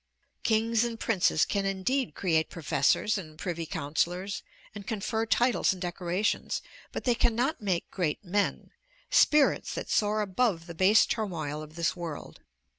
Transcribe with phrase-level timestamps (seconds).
[0.41, 4.41] Kings and princes can indeed create professors and privy councillors,
[4.73, 8.71] and confer titles and decorations, but they cannot make great men,
[9.11, 12.39] spirits that soar above the base turmoil of this world.